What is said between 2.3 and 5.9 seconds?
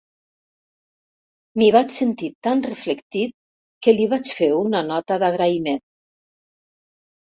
tan reflectit que li vaig fer una nota d'agraïment.